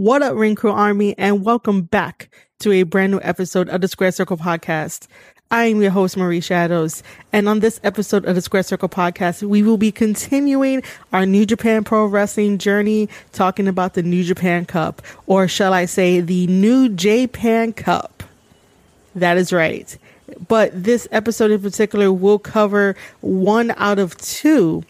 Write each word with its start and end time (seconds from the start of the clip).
What 0.00 0.22
up, 0.22 0.34
Ring 0.34 0.54
Crew 0.54 0.72
Army, 0.72 1.14
and 1.18 1.44
welcome 1.44 1.82
back 1.82 2.30
to 2.60 2.72
a 2.72 2.84
brand 2.84 3.12
new 3.12 3.20
episode 3.20 3.68
of 3.68 3.82
the 3.82 3.86
Square 3.86 4.12
Circle 4.12 4.38
Podcast. 4.38 5.08
I 5.50 5.64
am 5.64 5.82
your 5.82 5.90
host, 5.90 6.16
Marie 6.16 6.40
Shadows, 6.40 7.02
and 7.34 7.46
on 7.46 7.60
this 7.60 7.78
episode 7.84 8.24
of 8.24 8.34
the 8.34 8.40
Square 8.40 8.62
Circle 8.62 8.88
Podcast, 8.88 9.42
we 9.42 9.62
will 9.62 9.76
be 9.76 9.92
continuing 9.92 10.82
our 11.12 11.26
New 11.26 11.44
Japan 11.44 11.84
Pro 11.84 12.06
Wrestling 12.06 12.56
journey, 12.56 13.10
talking 13.32 13.68
about 13.68 13.92
the 13.92 14.02
New 14.02 14.24
Japan 14.24 14.64
Cup, 14.64 15.02
or 15.26 15.46
shall 15.46 15.74
I 15.74 15.84
say, 15.84 16.20
the 16.22 16.46
New 16.46 16.88
Japan 16.88 17.74
Cup. 17.74 18.22
That 19.14 19.36
is 19.36 19.52
right. 19.52 19.98
But 20.48 20.70
this 20.82 21.08
episode 21.12 21.50
in 21.50 21.60
particular 21.60 22.10
will 22.10 22.38
cover 22.38 22.96
one 23.20 23.72
out 23.72 23.98
of 23.98 24.16
two 24.16 24.82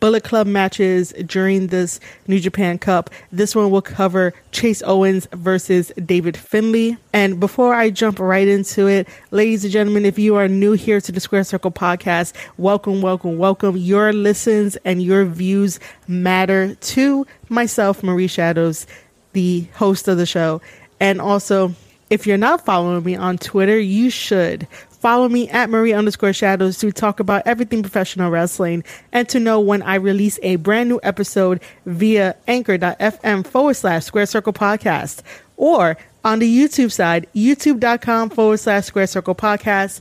Bullet 0.00 0.24
Club 0.24 0.46
matches 0.46 1.12
during 1.26 1.68
this 1.68 2.00
New 2.26 2.40
Japan 2.40 2.78
Cup. 2.78 3.10
This 3.30 3.54
one 3.54 3.70
will 3.70 3.82
cover 3.82 4.32
Chase 4.52 4.82
Owens 4.84 5.26
versus 5.32 5.92
David 6.04 6.36
Finlay. 6.36 6.96
And 7.12 7.38
before 7.38 7.74
I 7.74 7.90
jump 7.90 8.18
right 8.18 8.48
into 8.48 8.86
it, 8.86 9.08
ladies 9.30 9.64
and 9.64 9.72
gentlemen, 9.72 10.04
if 10.04 10.18
you 10.18 10.36
are 10.36 10.48
new 10.48 10.72
here 10.72 11.00
to 11.00 11.12
the 11.12 11.20
Square 11.20 11.44
Circle 11.44 11.72
podcast, 11.72 12.32
welcome, 12.56 13.02
welcome, 13.02 13.38
welcome. 13.38 13.76
Your 13.76 14.12
listens 14.12 14.76
and 14.84 15.02
your 15.02 15.24
views 15.24 15.78
matter 16.08 16.74
to 16.74 17.26
myself, 17.48 18.02
Marie 18.02 18.26
Shadows, 18.26 18.86
the 19.32 19.66
host 19.74 20.08
of 20.08 20.16
the 20.16 20.26
show. 20.26 20.60
And 21.00 21.20
also, 21.20 21.74
if 22.08 22.26
you're 22.26 22.38
not 22.38 22.64
following 22.64 23.04
me 23.04 23.16
on 23.16 23.36
Twitter, 23.38 23.78
you 23.78 24.10
should. 24.10 24.66
Follow 25.06 25.28
me 25.28 25.48
at 25.50 25.70
Marie 25.70 25.92
underscore 25.92 26.32
shadows 26.32 26.78
to 26.78 26.90
talk 26.90 27.20
about 27.20 27.46
everything 27.46 27.80
professional 27.80 28.28
wrestling 28.28 28.82
and 29.12 29.28
to 29.28 29.38
know 29.38 29.60
when 29.60 29.80
I 29.82 29.94
release 29.94 30.36
a 30.42 30.56
brand 30.56 30.88
new 30.88 30.98
episode 31.04 31.62
via 31.84 32.34
anchor.fm 32.48 33.46
forward 33.46 33.74
slash 33.74 34.04
square 34.04 34.26
circle 34.26 34.52
podcast 34.52 35.22
or 35.56 35.96
on 36.24 36.40
the 36.40 36.52
YouTube 36.52 36.90
side, 36.90 37.28
youtube.com 37.36 38.30
forward 38.30 38.56
slash 38.56 38.86
square 38.86 39.06
circle 39.06 39.36
podcast. 39.36 40.00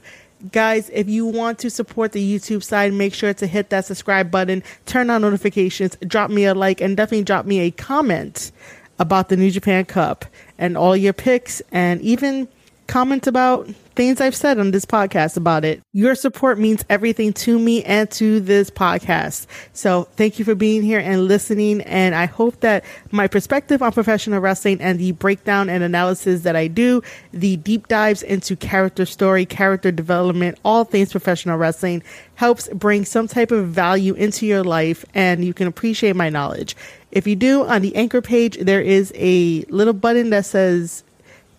Guys, 0.51 0.89
if 0.89 1.07
you 1.07 1.27
want 1.27 1.59
to 1.59 1.69
support 1.69 2.11
the 2.11 2.39
YouTube 2.39 2.63
side, 2.63 2.91
make 2.91 3.13
sure 3.13 3.31
to 3.35 3.45
hit 3.45 3.69
that 3.69 3.85
subscribe 3.85 4.31
button, 4.31 4.63
turn 4.87 5.11
on 5.11 5.21
notifications, 5.21 5.95
drop 6.07 6.31
me 6.31 6.45
a 6.45 6.55
like, 6.55 6.81
and 6.81 6.97
definitely 6.97 7.25
drop 7.25 7.45
me 7.45 7.59
a 7.59 7.69
comment 7.69 8.51
about 8.97 9.29
the 9.29 9.37
New 9.37 9.51
Japan 9.51 9.85
Cup 9.85 10.25
and 10.57 10.75
all 10.75 10.97
your 10.97 11.13
picks 11.13 11.61
and 11.71 12.01
even 12.01 12.47
comment 12.87 13.27
about 13.27 13.67
things 13.95 14.19
I've 14.19 14.35
said 14.35 14.59
on 14.59 14.71
this 14.71 14.85
podcast 14.85 15.37
about 15.37 15.63
it. 15.63 15.81
Your 15.93 16.15
support 16.15 16.59
means 16.59 16.83
everything 16.89 17.33
to 17.33 17.57
me 17.57 17.83
and 17.83 18.09
to 18.11 18.39
this 18.39 18.69
podcast. 18.69 19.47
So 19.73 20.03
thank 20.15 20.37
you 20.37 20.45
for 20.45 20.55
being 20.55 20.83
here 20.83 20.99
and 20.99 21.27
listening. 21.27 21.81
And 21.81 22.13
I 22.13 22.25
hope 22.25 22.59
that 22.59 22.83
my 23.11 23.27
perspective 23.27 23.81
on 23.81 23.93
professional 23.93 24.39
wrestling 24.39 24.81
and 24.81 24.99
the 24.99 25.13
breakdown 25.13 25.69
and 25.69 25.83
analysis 25.83 26.41
that 26.41 26.55
I 26.55 26.67
do, 26.67 27.01
the 27.31 27.55
deep 27.57 27.87
dives 27.87 28.21
into 28.21 28.55
character 28.55 29.05
story, 29.05 29.45
character 29.45 29.91
development, 29.91 30.57
all 30.65 30.83
things 30.83 31.11
professional 31.11 31.57
wrestling 31.57 32.03
helps 32.35 32.67
bring 32.69 33.05
some 33.05 33.27
type 33.27 33.51
of 33.51 33.69
value 33.69 34.13
into 34.13 34.45
your 34.45 34.63
life 34.63 35.05
and 35.13 35.45
you 35.45 35.53
can 35.53 35.67
appreciate 35.67 36.15
my 36.15 36.29
knowledge. 36.29 36.75
If 37.11 37.25
you 37.27 37.37
do, 37.37 37.63
on 37.63 37.81
the 37.81 37.95
anchor 37.95 38.21
page, 38.21 38.57
there 38.57 38.81
is 38.81 39.13
a 39.15 39.63
little 39.69 39.93
button 39.93 40.31
that 40.31 40.45
says 40.45 41.03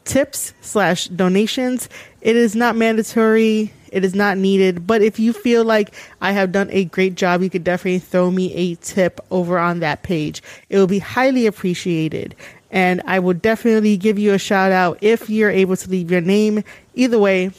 tips 0.06 0.54
slash 0.62 1.08
donations. 1.08 1.88
It 2.22 2.36
is 2.36 2.56
not 2.56 2.76
mandatory. 2.76 3.72
It 3.92 4.04
is 4.04 4.14
not 4.14 4.38
needed. 4.38 4.86
But 4.86 5.02
if 5.02 5.18
you 5.18 5.32
feel 5.32 5.64
like 5.64 5.94
I 6.20 6.32
have 6.32 6.52
done 6.52 6.70
a 6.70 6.86
great 6.86 7.14
job, 7.14 7.42
you 7.42 7.50
could 7.50 7.64
definitely 7.64 7.98
throw 7.98 8.30
me 8.30 8.52
a 8.54 8.74
tip 8.76 9.20
over 9.30 9.58
on 9.58 9.80
that 9.80 10.02
page. 10.02 10.42
It 10.70 10.78
will 10.78 10.86
be 10.86 10.98
highly 10.98 11.46
appreciated. 11.46 12.34
And 12.70 13.02
I 13.06 13.18
will 13.18 13.34
definitely 13.34 13.96
give 13.96 14.18
you 14.18 14.32
a 14.32 14.38
shout 14.38 14.72
out 14.72 14.98
if 15.00 15.30
you're 15.30 15.50
able 15.50 15.76
to 15.76 15.90
leave 15.90 16.10
your 16.10 16.20
name. 16.20 16.64
Either 16.94 17.18
way, 17.18 17.50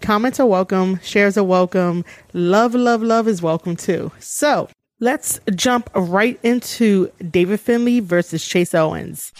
comments 0.00 0.40
are 0.40 0.46
welcome, 0.46 1.00
shares 1.02 1.38
are 1.38 1.44
welcome, 1.44 2.04
love, 2.32 2.74
love, 2.74 3.02
love 3.02 3.26
is 3.28 3.40
welcome 3.40 3.76
too. 3.76 4.12
So 4.18 4.68
let's 5.00 5.40
jump 5.54 5.90
right 5.94 6.38
into 6.42 7.10
David 7.30 7.60
Finlay 7.60 8.00
versus 8.00 8.46
Chase 8.46 8.74
Owens. 8.74 9.32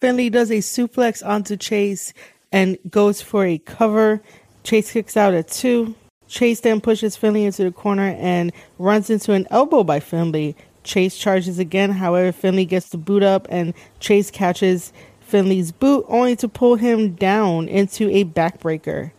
Finlay 0.00 0.30
does 0.30 0.50
a 0.50 0.58
suplex 0.58 1.26
onto 1.26 1.56
Chase 1.56 2.12
and 2.52 2.78
goes 2.88 3.20
for 3.20 3.44
a 3.44 3.58
cover. 3.58 4.22
Chase 4.62 4.92
kicks 4.92 5.16
out 5.16 5.34
at 5.34 5.48
two. 5.48 5.94
Chase 6.28 6.60
then 6.60 6.80
pushes 6.80 7.16
Finlay 7.16 7.44
into 7.44 7.64
the 7.64 7.72
corner 7.72 8.14
and 8.18 8.52
runs 8.78 9.10
into 9.10 9.32
an 9.32 9.46
elbow 9.50 9.82
by 9.82 9.98
Finlay. 9.98 10.54
Chase 10.84 11.18
charges 11.18 11.58
again, 11.58 11.90
however, 11.90 12.32
Finlay 12.32 12.64
gets 12.64 12.90
the 12.90 12.98
boot 12.98 13.22
up 13.22 13.46
and 13.50 13.74
Chase 13.98 14.30
catches 14.30 14.92
Finlay's 15.20 15.72
boot 15.72 16.04
only 16.08 16.36
to 16.36 16.48
pull 16.48 16.76
him 16.76 17.14
down 17.14 17.68
into 17.68 18.08
a 18.10 18.24
backbreaker. 18.24 19.10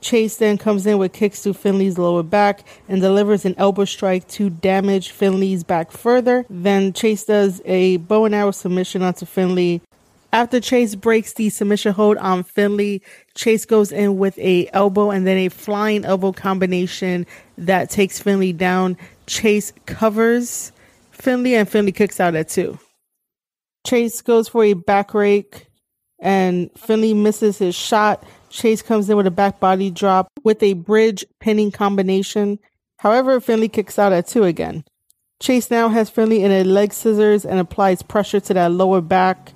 Chase 0.00 0.36
then 0.36 0.58
comes 0.58 0.86
in 0.86 0.98
with 0.98 1.12
kicks 1.12 1.42
to 1.42 1.52
Finlay's 1.52 1.98
lower 1.98 2.22
back 2.22 2.64
and 2.88 3.00
delivers 3.00 3.44
an 3.44 3.54
elbow 3.58 3.84
strike 3.84 4.26
to 4.28 4.50
damage 4.50 5.10
Finlay's 5.10 5.64
back 5.64 5.90
further. 5.90 6.46
Then 6.48 6.92
Chase 6.92 7.24
does 7.24 7.60
a 7.64 7.96
bow 7.98 8.24
and 8.24 8.34
arrow 8.34 8.50
submission 8.50 9.02
onto 9.02 9.26
Finlay. 9.26 9.80
After 10.32 10.60
Chase 10.60 10.94
breaks 10.94 11.32
the 11.32 11.48
submission 11.48 11.92
hold 11.92 12.18
on 12.18 12.42
Finlay, 12.42 13.00
Chase 13.34 13.64
goes 13.64 13.90
in 13.90 14.18
with 14.18 14.38
a 14.38 14.68
elbow 14.72 15.10
and 15.10 15.26
then 15.26 15.38
a 15.38 15.48
flying 15.48 16.04
elbow 16.04 16.32
combination 16.32 17.26
that 17.56 17.90
takes 17.90 18.18
Finlay 18.20 18.52
down. 18.52 18.96
Chase 19.26 19.72
covers 19.86 20.72
Finlay 21.10 21.54
and 21.54 21.68
Finlay 21.68 21.92
kicks 21.92 22.20
out 22.20 22.34
at 22.34 22.48
two. 22.48 22.78
Chase 23.86 24.20
goes 24.20 24.48
for 24.48 24.64
a 24.64 24.74
back 24.74 25.14
rake 25.14 25.68
and 26.18 26.70
Finlay 26.76 27.14
misses 27.14 27.58
his 27.58 27.74
shot. 27.74 28.24
Chase 28.56 28.80
comes 28.80 29.10
in 29.10 29.18
with 29.18 29.26
a 29.26 29.30
back 29.30 29.60
body 29.60 29.90
drop 29.90 30.28
with 30.42 30.62
a 30.62 30.72
bridge 30.72 31.26
pinning 31.40 31.70
combination. 31.70 32.58
However, 32.98 33.38
Finlay 33.38 33.68
kicks 33.68 33.98
out 33.98 34.12
at 34.12 34.26
two 34.26 34.44
again. 34.44 34.84
Chase 35.40 35.70
now 35.70 35.90
has 35.90 36.08
Finlay 36.08 36.42
in 36.42 36.50
a 36.50 36.64
leg 36.64 36.94
scissors 36.94 37.44
and 37.44 37.60
applies 37.60 38.00
pressure 38.00 38.40
to 38.40 38.54
that 38.54 38.72
lower 38.72 39.02
back. 39.02 39.52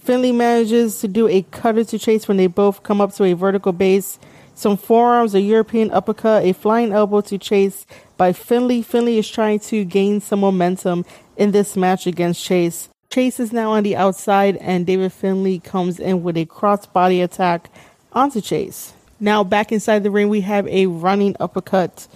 Finlay 0.00 0.32
manages 0.32 1.00
to 1.00 1.06
do 1.06 1.28
a 1.28 1.42
cutter 1.52 1.84
to 1.84 1.98
Chase 2.00 2.26
when 2.26 2.36
they 2.36 2.48
both 2.48 2.82
come 2.82 3.00
up 3.00 3.14
to 3.14 3.22
a 3.22 3.34
vertical 3.34 3.72
base. 3.72 4.18
Some 4.56 4.76
forearms, 4.76 5.34
a 5.34 5.40
European 5.40 5.92
uppercut, 5.92 6.44
a 6.44 6.52
flying 6.52 6.92
elbow 6.92 7.20
to 7.20 7.38
Chase 7.38 7.86
by 8.16 8.32
Finlay. 8.32 8.82
Finlay 8.82 9.18
is 9.18 9.28
trying 9.28 9.60
to 9.60 9.84
gain 9.84 10.20
some 10.20 10.40
momentum 10.40 11.04
in 11.36 11.52
this 11.52 11.76
match 11.76 12.08
against 12.08 12.42
Chase. 12.42 12.88
Chase 13.08 13.38
is 13.38 13.52
now 13.52 13.70
on 13.70 13.84
the 13.84 13.94
outside, 13.94 14.56
and 14.56 14.84
David 14.84 15.12
Finlay 15.12 15.60
comes 15.60 16.00
in 16.00 16.24
with 16.24 16.36
a 16.36 16.44
cross-body 16.46 17.20
attack 17.20 17.70
onto 18.16 18.40
Chase. 18.40 18.94
Now 19.20 19.44
back 19.44 19.70
inside 19.70 20.02
the 20.02 20.10
ring, 20.10 20.28
we 20.28 20.40
have 20.40 20.66
a 20.68 20.86
running 20.86 21.36
uppercut 21.38 22.08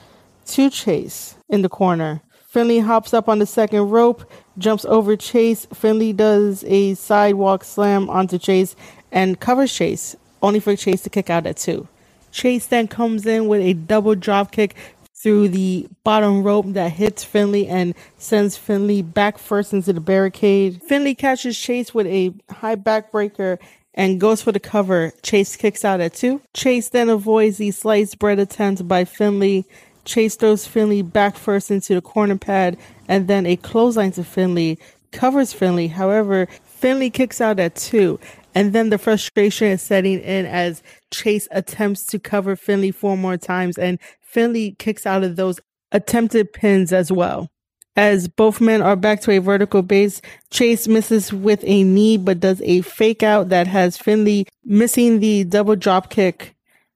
to 0.46 0.70
Chase 0.70 1.36
in 1.48 1.62
the 1.62 1.68
corner. 1.68 2.22
Finlay 2.48 2.78
hops 2.78 3.14
up 3.14 3.28
on 3.28 3.38
the 3.38 3.46
second 3.46 3.90
rope, 3.90 4.28
jumps 4.58 4.84
over 4.86 5.14
Chase. 5.14 5.66
Finlay 5.72 6.12
does 6.12 6.64
a 6.66 6.94
sidewalk 6.94 7.62
slam 7.62 8.10
onto 8.10 8.38
Chase 8.38 8.74
and 9.12 9.38
covers 9.38 9.72
Chase, 9.72 10.16
only 10.42 10.58
for 10.58 10.74
Chase 10.74 11.02
to 11.02 11.10
kick 11.10 11.30
out 11.30 11.46
at 11.46 11.58
two. 11.58 11.86
Chase 12.32 12.66
then 12.66 12.88
comes 12.88 13.26
in 13.26 13.46
with 13.46 13.60
a 13.60 13.74
double 13.74 14.14
drop 14.14 14.50
kick 14.52 14.74
through 15.14 15.48
the 15.48 15.86
bottom 16.02 16.42
rope 16.42 16.64
that 16.68 16.92
hits 16.92 17.22
Finlay 17.22 17.66
and 17.66 17.94
sends 18.16 18.56
Finlay 18.56 19.02
back 19.02 19.36
first 19.36 19.74
into 19.74 19.92
the 19.92 20.00
barricade. 20.00 20.82
Finlay 20.82 21.14
catches 21.14 21.58
Chase 21.58 21.92
with 21.92 22.06
a 22.06 22.32
high 22.50 22.76
backbreaker 22.76 23.58
and 23.94 24.20
goes 24.20 24.42
for 24.42 24.52
the 24.52 24.60
cover. 24.60 25.12
Chase 25.22 25.56
kicks 25.56 25.84
out 25.84 26.00
at 26.00 26.14
two. 26.14 26.40
Chase 26.54 26.88
then 26.88 27.08
avoids 27.08 27.58
the 27.58 27.70
sliced 27.70 28.18
bread 28.18 28.38
attempt 28.38 28.86
by 28.86 29.04
Finlay. 29.04 29.64
Chase 30.04 30.36
throws 30.36 30.66
Finlay 30.66 31.02
back 31.02 31.36
first 31.36 31.70
into 31.70 31.94
the 31.94 32.00
corner 32.00 32.36
pad 32.36 32.76
and 33.08 33.28
then 33.28 33.46
a 33.46 33.56
clothesline 33.56 34.12
to 34.12 34.24
Finlay. 34.24 34.78
covers 35.12 35.52
Finlay. 35.52 35.88
However, 35.88 36.46
Finlay 36.64 37.10
kicks 37.10 37.40
out 37.40 37.58
at 37.58 37.74
two. 37.74 38.18
And 38.54 38.72
then 38.72 38.90
the 38.90 38.98
frustration 38.98 39.68
is 39.68 39.82
setting 39.82 40.20
in 40.20 40.46
as 40.46 40.82
Chase 41.12 41.46
attempts 41.50 42.06
to 42.06 42.18
cover 42.18 42.56
Finlay 42.56 42.90
four 42.90 43.16
more 43.16 43.36
times 43.36 43.78
and 43.78 43.98
Finlay 44.20 44.76
kicks 44.78 45.06
out 45.06 45.22
of 45.24 45.36
those 45.36 45.60
attempted 45.92 46.52
pins 46.52 46.92
as 46.92 47.10
well. 47.12 47.50
As 47.96 48.28
both 48.28 48.60
men 48.60 48.82
are 48.82 48.96
back 48.96 49.20
to 49.22 49.32
a 49.32 49.38
vertical 49.40 49.82
base, 49.82 50.22
Chase 50.50 50.86
misses 50.86 51.32
with 51.32 51.62
a 51.64 51.82
knee 51.82 52.16
but 52.16 52.40
does 52.40 52.62
a 52.62 52.82
fake 52.82 53.22
out 53.22 53.48
that 53.48 53.66
has 53.66 53.98
Finlay 53.98 54.46
missing 54.64 55.20
the 55.20 55.44
double 55.44 55.76
drop 55.76 56.08
kick. 56.08 56.54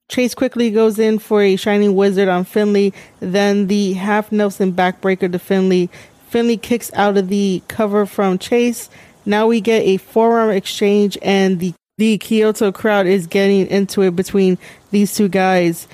Chase 0.08 0.34
quickly 0.34 0.70
goes 0.70 0.98
in 0.98 1.18
for 1.18 1.42
a 1.42 1.56
shining 1.56 1.94
wizard 1.96 2.28
on 2.28 2.44
Finlay, 2.44 2.92
then 3.20 3.66
the 3.66 3.94
half 3.94 4.30
Nelson 4.30 4.72
backbreaker 4.72 5.30
to 5.30 5.38
Finlay. 5.38 5.88
Finlay 6.28 6.56
kicks 6.56 6.92
out 6.94 7.16
of 7.16 7.28
the 7.28 7.62
cover 7.68 8.06
from 8.06 8.38
Chase. 8.38 8.88
Now 9.26 9.46
we 9.46 9.60
get 9.60 9.82
a 9.82 9.96
forearm 9.96 10.50
exchange 10.50 11.18
and 11.22 11.58
the 11.60 11.74
the 11.96 12.18
Kyoto 12.18 12.72
crowd 12.72 13.06
is 13.06 13.28
getting 13.28 13.68
into 13.68 14.02
it 14.02 14.16
between 14.16 14.58
these 14.90 15.14
two 15.14 15.28
guys. 15.28 15.86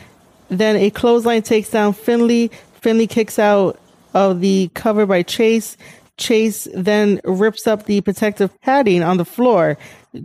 Then 0.48 0.76
a 0.76 0.88
clothesline 0.90 1.42
takes 1.42 1.70
down 1.70 1.92
Finlay. 1.92 2.48
Finlay 2.80 3.06
kicks 3.06 3.38
out 3.38 3.78
of 4.14 4.40
the 4.40 4.70
cover 4.74 5.06
by 5.06 5.22
Chase. 5.22 5.76
Chase 6.16 6.68
then 6.74 7.20
rips 7.24 7.66
up 7.66 7.86
the 7.86 8.00
protective 8.02 8.60
padding 8.60 9.02
on 9.02 9.16
the 9.16 9.24
floor. 9.24 9.78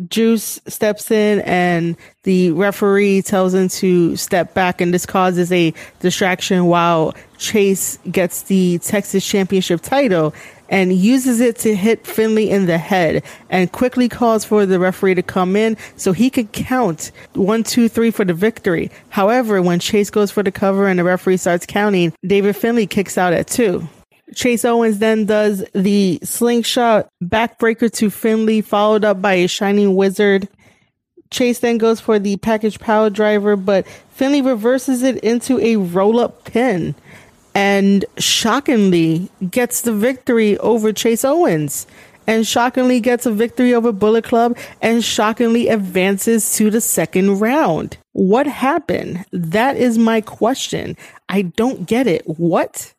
Juice 0.10 0.60
steps 0.68 1.12
in 1.12 1.42
and 1.42 1.96
the 2.24 2.52
referee 2.52 3.22
tells 3.22 3.54
him 3.54 3.70
to 3.70 4.16
step 4.18 4.54
back 4.54 4.82
and 4.82 4.94
this 4.94 5.06
causes 5.06 5.52
a 5.52 5.74
distraction 6.00 6.66
while 6.66 7.14
Chase 7.38 7.98
gets 8.12 8.44
the 8.44 8.80
Texas 8.80 9.26
championship 9.26 9.82
title 9.82 10.34
and 10.70 10.94
uses 10.94 11.40
it 11.40 11.58
to 11.58 11.76
hit 11.76 12.06
Finlay 12.06 12.50
in 12.50 12.66
the 12.66 12.78
head 12.78 13.24
and 13.50 13.72
quickly 13.72 14.10
calls 14.10 14.46
for 14.46 14.66
the 14.66 14.80
referee 14.80 15.16
to 15.16 15.24
come 15.24 15.56
in 15.56 15.78
so 15.96 16.12
he 16.12 16.30
could 16.30 16.52
count 16.52 17.12
one, 17.34 17.64
two, 17.64 17.88
three 17.88 18.12
for 18.12 18.26
the 18.26 18.34
victory. 18.34 18.92
However, 19.10 19.62
when 19.62 19.80
Chase 19.80 20.10
goes 20.10 20.32
for 20.32 20.44
the 20.44 20.52
cover 20.52 20.88
and 20.88 21.00
the 21.00 21.04
referee 21.04 21.38
starts 21.38 21.66
counting, 21.66 22.14
David 22.26 22.56
Finlay 22.56 22.88
kicks 22.88 23.18
out 23.18 23.34
at 23.34 23.48
two. 23.48 23.88
Chase 24.34 24.66
Owens 24.66 25.00
then 25.00 25.26
does 25.26 25.64
the 25.74 26.20
slingshot 26.24 27.08
backbreaker 27.24 27.92
to 27.94 28.10
Finlay, 28.10 28.62
followed 28.62 29.06
up 29.06 29.22
by 29.22 29.34
a 29.34 29.48
shining 29.48 29.96
wizard. 29.96 30.50
Chase 31.32 31.60
then 31.60 31.78
goes 31.78 32.00
for 32.00 32.18
the 32.18 32.38
package 32.38 32.80
piledriver, 32.80 33.64
but 33.64 33.86
Finlay 34.12 34.42
reverses 34.42 35.04
it 35.04 35.18
into 35.24 35.60
a 35.60 35.76
roll 35.76 36.20
up 36.20 36.44
pin 36.46 36.96
and 37.56 38.06
shockingly 38.18 39.30
gets 39.50 39.82
the 39.82 39.94
victory 39.94 40.58
over 40.60 40.92
Chase 40.94 41.24
Owens 41.24 41.88
and 42.28 42.46
shockingly 42.46 43.00
gets 43.00 43.26
a 43.26 43.32
victory 43.32 43.74
over 43.74 43.92
Bullet 43.92 44.26
Club 44.26 44.58
and 44.82 45.04
shockingly 45.04 45.70
advances 45.70 46.56
to 46.56 46.70
the 46.70 46.82
second 46.82 47.40
round. 47.40 47.98
What 48.14 48.48
happened? 48.48 49.26
That 49.32 49.78
is 49.78 49.98
my 49.98 50.22
question. 50.22 50.98
I 51.30 51.44
don't 51.44 51.86
get 51.86 52.08
it. 52.08 52.24
What? 52.28 52.94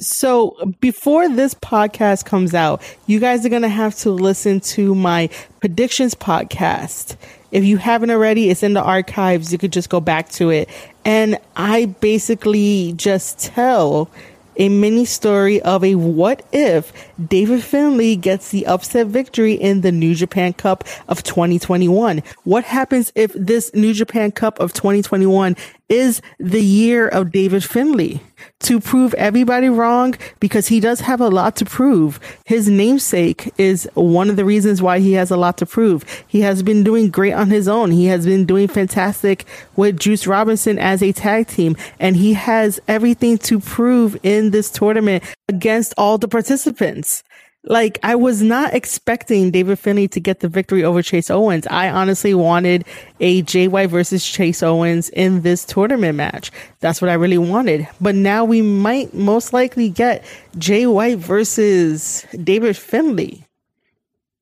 So 0.00 0.56
before 0.80 1.28
this 1.28 1.54
podcast 1.54 2.24
comes 2.24 2.54
out, 2.54 2.82
you 3.06 3.20
guys 3.20 3.46
are 3.46 3.50
going 3.50 3.62
to 3.62 3.68
have 3.68 3.94
to 3.96 4.10
listen 4.10 4.60
to 4.60 4.94
my 4.94 5.28
predictions 5.60 6.14
podcast. 6.14 7.16
If 7.50 7.64
you 7.64 7.76
haven't 7.76 8.10
already, 8.10 8.48
it's 8.48 8.62
in 8.62 8.72
the 8.72 8.82
archives. 8.82 9.52
You 9.52 9.58
could 9.58 9.72
just 9.72 9.90
go 9.90 10.00
back 10.00 10.30
to 10.30 10.50
it. 10.50 10.70
And 11.04 11.38
I 11.56 11.86
basically 11.86 12.92
just 12.94 13.38
tell 13.38 14.10
a 14.56 14.68
mini 14.68 15.04
story 15.04 15.62
of 15.62 15.82
a 15.82 15.94
what 15.94 16.44
if 16.52 16.92
David 17.26 17.62
Finlay 17.62 18.16
gets 18.16 18.50
the 18.50 18.66
upset 18.66 19.06
victory 19.06 19.54
in 19.54 19.80
the 19.80 19.92
New 19.92 20.14
Japan 20.14 20.52
Cup 20.52 20.84
of 21.08 21.22
2021. 21.22 22.22
What 22.44 22.64
happens 22.64 23.12
if 23.14 23.32
this 23.32 23.72
New 23.74 23.94
Japan 23.94 24.30
Cup 24.30 24.60
of 24.60 24.72
2021 24.72 25.56
is 25.92 26.22
the 26.38 26.62
year 26.62 27.06
of 27.06 27.30
David 27.30 27.62
Finlay 27.62 28.22
to 28.60 28.80
prove 28.80 29.12
everybody 29.14 29.68
wrong 29.68 30.14
because 30.40 30.68
he 30.68 30.80
does 30.80 31.00
have 31.00 31.20
a 31.20 31.28
lot 31.28 31.54
to 31.56 31.66
prove. 31.66 32.18
His 32.46 32.66
namesake 32.66 33.52
is 33.58 33.86
one 33.92 34.30
of 34.30 34.36
the 34.36 34.44
reasons 34.46 34.80
why 34.80 35.00
he 35.00 35.12
has 35.12 35.30
a 35.30 35.36
lot 35.36 35.58
to 35.58 35.66
prove. 35.66 36.04
He 36.26 36.40
has 36.40 36.62
been 36.62 36.82
doing 36.82 37.10
great 37.10 37.34
on 37.34 37.50
his 37.50 37.68
own. 37.68 37.90
He 37.90 38.06
has 38.06 38.24
been 38.24 38.46
doing 38.46 38.68
fantastic 38.68 39.44
with 39.76 40.00
Juice 40.00 40.26
Robinson 40.26 40.78
as 40.78 41.02
a 41.02 41.12
tag 41.12 41.48
team, 41.48 41.76
and 42.00 42.16
he 42.16 42.32
has 42.32 42.80
everything 42.88 43.36
to 43.38 43.60
prove 43.60 44.16
in 44.22 44.50
this 44.50 44.70
tournament 44.70 45.22
against 45.46 45.92
all 45.98 46.16
the 46.16 46.26
participants. 46.28 47.22
Like 47.64 48.00
I 48.02 48.16
was 48.16 48.42
not 48.42 48.74
expecting 48.74 49.52
David 49.52 49.78
Finlay 49.78 50.08
to 50.08 50.20
get 50.20 50.40
the 50.40 50.48
victory 50.48 50.82
over 50.82 51.00
Chase 51.00 51.30
Owens. 51.30 51.66
I 51.68 51.88
honestly 51.90 52.34
wanted 52.34 52.84
a 53.20 53.42
White 53.68 53.90
versus 53.90 54.26
Chase 54.26 54.64
Owens 54.64 55.10
in 55.10 55.42
this 55.42 55.64
tournament 55.64 56.16
match. 56.16 56.50
That's 56.80 57.00
what 57.00 57.08
I 57.08 57.14
really 57.14 57.38
wanted. 57.38 57.86
But 58.00 58.16
now 58.16 58.44
we 58.44 58.62
might 58.62 59.14
most 59.14 59.52
likely 59.52 59.90
get 59.90 60.24
White 60.58 61.18
versus 61.18 62.26
David 62.42 62.76
Finlay. 62.76 63.46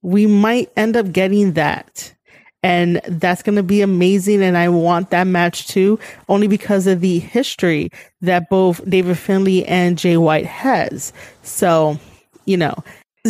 We 0.01 0.27
might 0.27 0.71
end 0.77 0.97
up 0.97 1.13
getting 1.13 1.53
that. 1.53 2.15
And 2.63 3.01
that's 3.07 3.43
going 3.43 3.57
to 3.57 3.63
be 3.63 3.83
amazing. 3.83 4.43
And 4.43 4.57
I 4.57 4.69
want 4.71 5.11
that 5.11 5.27
match 5.27 5.67
too, 5.67 5.99
only 6.29 6.47
because 6.47 6.87
of 6.87 7.01
the 7.01 7.19
history 7.19 7.91
that 8.23 8.49
both 8.49 8.83
David 8.89 9.19
Finlay 9.19 9.65
and 9.67 9.99
Jay 9.99 10.17
White 10.17 10.47
has. 10.47 11.13
So, 11.43 11.99
you 12.45 12.57
know, 12.57 12.75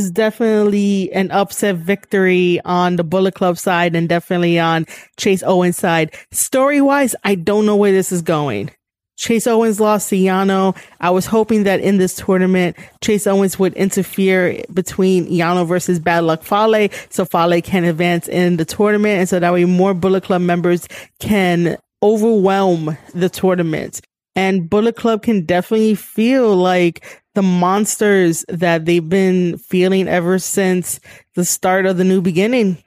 is 0.00 0.10
definitely 0.10 1.12
an 1.12 1.30
upset 1.30 1.76
victory 1.76 2.60
on 2.64 2.96
the 2.96 3.04
Bullet 3.04 3.34
Club 3.34 3.58
side 3.58 3.94
and 3.94 4.08
definitely 4.08 4.58
on 4.58 4.86
Chase 5.16 5.42
Owens 5.42 5.76
side. 5.76 6.14
Story 6.30 6.80
wise, 6.80 7.14
I 7.24 7.34
don't 7.34 7.66
know 7.66 7.76
where 7.76 7.92
this 7.92 8.12
is 8.12 8.22
going. 8.22 8.70
Chase 9.16 9.46
Owens 9.46 9.80
lost 9.80 10.08
to 10.08 10.16
Yano. 10.16 10.74
I 10.98 11.10
was 11.10 11.26
hoping 11.26 11.64
that 11.64 11.80
in 11.80 11.98
this 11.98 12.16
tournament, 12.16 12.74
Chase 13.02 13.26
Owens 13.26 13.58
would 13.58 13.74
interfere 13.74 14.62
between 14.72 15.26
Yano 15.26 15.66
versus 15.66 15.98
Bad 15.98 16.24
Luck 16.24 16.42
Fale 16.42 16.88
so 17.10 17.26
Fale 17.26 17.60
can 17.60 17.84
advance 17.84 18.28
in 18.28 18.56
the 18.56 18.64
tournament 18.64 19.18
and 19.20 19.28
so 19.28 19.38
that 19.38 19.52
way 19.52 19.66
more 19.66 19.92
Bullet 19.92 20.24
Club 20.24 20.40
members 20.40 20.88
can 21.18 21.76
overwhelm 22.02 22.96
the 23.12 23.28
tournament. 23.28 24.00
And 24.36 24.70
Bullet 24.70 24.96
Club 24.96 25.22
can 25.22 25.44
definitely 25.44 25.96
feel 25.96 26.56
like 26.56 27.04
the 27.34 27.42
monsters 27.42 28.44
that 28.48 28.84
they've 28.84 29.08
been 29.08 29.58
feeling 29.58 30.08
ever 30.08 30.38
since 30.38 31.00
the 31.34 31.44
start 31.44 31.86
of 31.86 31.96
the 31.96 32.04
new 32.04 32.20
beginning. 32.20 32.78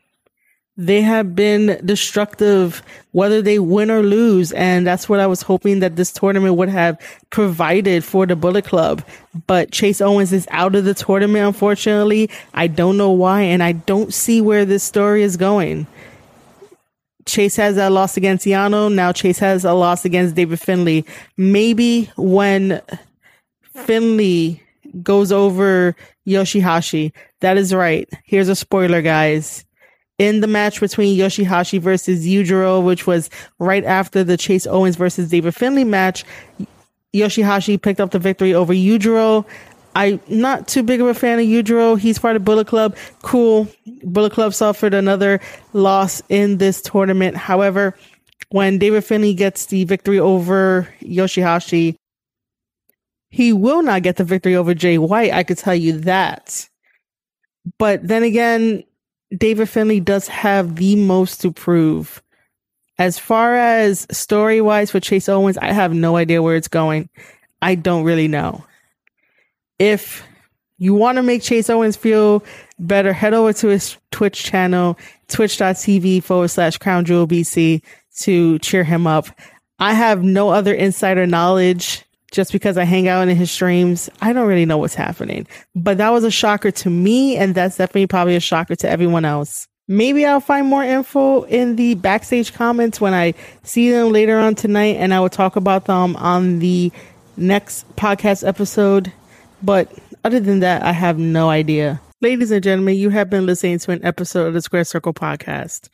They 0.75 1.01
have 1.01 1.35
been 1.35 1.79
destructive, 1.85 2.81
whether 3.11 3.43
they 3.43 3.59
win 3.59 3.91
or 3.91 4.01
lose. 4.01 4.51
And 4.53 4.87
that's 4.87 5.07
what 5.07 5.19
I 5.19 5.27
was 5.27 5.43
hoping 5.43 5.79
that 5.81 5.95
this 5.97 6.11
tournament 6.11 6.55
would 6.55 6.69
have 6.69 6.99
provided 7.29 8.03
for 8.03 8.25
the 8.25 8.35
Bullet 8.35 8.65
Club. 8.65 9.03
But 9.45 9.71
Chase 9.71 10.01
Owens 10.01 10.33
is 10.33 10.47
out 10.49 10.73
of 10.75 10.83
the 10.83 10.95
tournament, 10.95 11.45
unfortunately. 11.45 12.29
I 12.55 12.67
don't 12.67 12.97
know 12.97 13.11
why, 13.11 13.41
and 13.41 13.61
I 13.61 13.73
don't 13.73 14.11
see 14.11 14.41
where 14.41 14.65
this 14.65 14.83
story 14.83 15.21
is 15.21 15.37
going. 15.37 15.85
Chase 17.25 17.55
has 17.55 17.77
a 17.77 17.91
loss 17.91 18.17
against 18.17 18.45
Yano. 18.45 18.91
Now 18.91 19.11
Chase 19.11 19.39
has 19.39 19.63
a 19.63 19.73
loss 19.73 20.05
against 20.05 20.35
David 20.35 20.59
Finlay. 20.59 21.05
Maybe 21.37 22.11
when 22.17 22.81
Finlay 23.73 24.61
goes 25.01 25.31
over 25.31 25.95
Yoshihashi. 26.27 27.11
That 27.39 27.57
is 27.57 27.73
right. 27.73 28.09
Here's 28.23 28.49
a 28.49 28.55
spoiler, 28.55 29.01
guys. 29.01 29.65
In 30.19 30.41
the 30.41 30.47
match 30.47 30.79
between 30.79 31.17
Yoshihashi 31.17 31.81
versus 31.81 32.25
Yujiro, 32.25 32.83
which 32.83 33.07
was 33.07 33.29
right 33.59 33.83
after 33.83 34.23
the 34.23 34.37
Chase 34.37 34.67
Owens 34.67 34.95
versus 34.95 35.29
David 35.29 35.55
Finlay 35.55 35.83
match, 35.83 36.23
Yoshihashi 37.13 37.81
picked 37.81 37.99
up 37.99 38.11
the 38.11 38.19
victory 38.19 38.53
over 38.53 38.73
Yujiro. 38.73 39.45
I'm 39.95 40.19
not 40.27 40.67
too 40.67 40.83
big 40.83 41.01
of 41.01 41.07
a 41.07 41.13
fan 41.13 41.39
of 41.39 41.45
Yujiro. 41.45 41.99
He's 41.99 42.17
part 42.19 42.35
of 42.35 42.45
Bullet 42.45 42.67
Club. 42.67 42.95
Cool. 43.21 43.67
Bullet 44.03 44.33
Club 44.33 44.53
suffered 44.53 44.93
another 44.93 45.39
loss 45.73 46.21
in 46.29 46.57
this 46.57 46.81
tournament. 46.81 47.35
However, 47.35 47.95
when 48.49 48.77
David 48.77 49.03
Finlay 49.03 49.33
gets 49.33 49.67
the 49.67 49.83
victory 49.83 50.19
over 50.19 50.87
Yoshihashi, 51.01 51.95
he 53.33 53.51
will 53.51 53.81
not 53.81 54.03
get 54.03 54.17
the 54.17 54.23
victory 54.23 54.55
over 54.55 54.75
Jay 54.75 54.99
White. 54.99 55.33
I 55.33 55.41
could 55.41 55.57
tell 55.57 55.73
you 55.73 55.93
that. 56.01 56.69
But 57.79 58.07
then 58.07 58.21
again, 58.21 58.83
David 59.35 59.67
Finlay 59.67 60.01
does 60.01 60.27
have 60.27 60.75
the 60.75 60.95
most 60.97 61.41
to 61.41 61.51
prove. 61.51 62.21
As 62.99 63.17
far 63.17 63.55
as 63.55 64.05
story 64.11 64.61
wise 64.61 64.91
for 64.91 64.99
Chase 64.99 65.27
Owens, 65.27 65.57
I 65.57 65.71
have 65.71 65.95
no 65.95 66.15
idea 66.15 66.43
where 66.43 66.55
it's 66.55 66.67
going. 66.67 67.09
I 67.59 67.73
don't 67.73 68.03
really 68.03 68.27
know. 68.27 68.65
If 69.79 70.23
you 70.77 70.93
want 70.93 71.15
to 71.15 71.23
make 71.23 71.41
Chase 71.41 71.71
Owens 71.71 71.95
feel 71.95 72.43
better, 72.77 73.13
head 73.13 73.33
over 73.33 73.51
to 73.51 73.67
his 73.69 73.97
Twitch 74.11 74.43
channel, 74.43 74.95
twitch.tv 75.27 76.21
forward 76.21 76.49
slash 76.49 76.77
crown 76.77 77.03
jewel 77.03 77.27
BC 77.27 77.81
to 78.19 78.59
cheer 78.59 78.83
him 78.83 79.07
up. 79.07 79.25
I 79.79 79.95
have 79.95 80.21
no 80.21 80.49
other 80.49 80.75
insider 80.75 81.25
knowledge 81.25 82.05
just 82.33 82.51
because 82.51 82.77
I 82.77 82.83
hang 82.83 83.07
out 83.07 83.27
in 83.29 83.37
his 83.37 83.51
streams. 83.51 84.09
I 84.21 84.33
don't 84.33 84.47
really 84.47 84.65
know 84.65 84.79
what's 84.79 84.95
happening, 84.95 85.47
but 85.75 85.99
that 85.99 86.09
was 86.09 86.25
a 86.25 86.31
shocker 86.31 86.71
to 86.71 86.89
me. 86.89 87.37
And 87.37 87.55
that's 87.55 87.77
definitely 87.77 88.07
probably 88.07 88.35
a 88.35 88.41
shocker 88.41 88.75
to 88.75 88.89
everyone 88.89 89.23
else. 89.23 89.67
Maybe 89.87 90.25
I'll 90.25 90.39
find 90.39 90.67
more 90.67 90.83
info 90.83 91.43
in 91.43 91.75
the 91.75 91.93
backstage 91.95 92.53
comments 92.53 92.99
when 92.99 93.13
I 93.13 93.33
see 93.63 93.91
them 93.91 94.11
later 94.11 94.37
on 94.39 94.55
tonight 94.55 94.95
and 94.97 95.13
I 95.13 95.19
will 95.19 95.29
talk 95.29 95.55
about 95.55 95.85
them 95.85 96.15
on 96.15 96.59
the 96.59 96.91
next 97.37 97.93
podcast 97.95 98.47
episode. 98.47 99.11
But 99.61 99.91
other 100.23 100.39
than 100.39 100.59
that, 100.61 100.83
I 100.83 100.91
have 100.91 101.17
no 101.17 101.49
idea. 101.49 102.01
Ladies 102.21 102.51
and 102.51 102.63
gentlemen, 102.63 102.95
you 102.95 103.09
have 103.09 103.29
been 103.29 103.45
listening 103.45 103.79
to 103.79 103.91
an 103.91 104.03
episode 104.05 104.47
of 104.47 104.53
the 104.53 104.61
Square 104.61 104.85
Circle 104.85 105.13
podcast. 105.13 105.89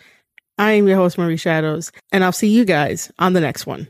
I 0.60 0.74
am 0.74 0.88
your 0.88 0.98
host, 0.98 1.18
Marie 1.18 1.38
Shadows, 1.38 1.92
and 2.12 2.24
I'll 2.24 2.32
see 2.32 2.50
you 2.50 2.66
guys 2.66 3.12
on 3.18 3.34
the 3.34 3.42
next 3.42 3.66
one. 3.66 3.88